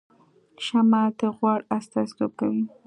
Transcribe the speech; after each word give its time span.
شمعه 0.65 1.03
د 1.19 1.21
غوړ 1.37 1.59
استازیتوب 1.77 2.31
کوي 2.39 2.63